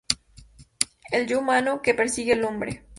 el 1.11 1.27
Yo 1.27 1.37
Humano 1.39 1.83
que 1.83 1.93
persigue 1.93 2.33
al 2.33 2.43
Hombre 2.45 2.87